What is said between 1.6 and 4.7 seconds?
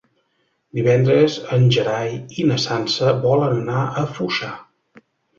Gerai i na Sança volen anar a Foixà.